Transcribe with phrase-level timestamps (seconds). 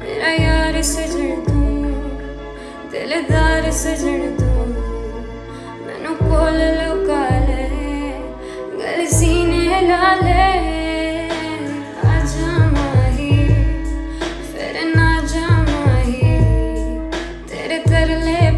[0.00, 1.92] ਮੇਰਾ ਯਾਰ ਸਜਣ ਤੂੰ
[2.92, 4.36] ਦਿਲਦਾਰ ਸਜਣ
[17.72, 18.51] तेरे तरले